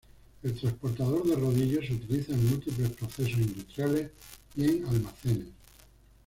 El 0.41 0.55
transportador 0.59 1.23
de 1.27 1.35
rodillos 1.35 1.85
se 1.85 1.93
utiliza 1.93 2.33
en 2.33 2.47
múltiples 2.49 2.89
procesos 2.89 3.37
industriales 3.37 4.09
y 4.55 4.63
en 4.67 4.85
almacenes. 4.87 5.49